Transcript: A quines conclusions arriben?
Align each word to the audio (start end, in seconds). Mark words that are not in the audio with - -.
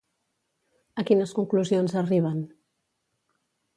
A 1.01 1.03
quines 1.11 1.33
conclusions 1.39 1.95
arriben? 2.03 2.41